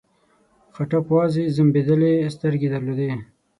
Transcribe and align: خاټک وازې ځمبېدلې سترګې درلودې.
خاټک 0.75 1.05
وازې 1.13 1.43
ځمبېدلې 1.55 2.13
سترګې 2.35 2.67
درلودې. 2.73 3.11